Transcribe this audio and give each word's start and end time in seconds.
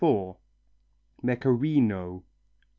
Mecherino 1.21 2.25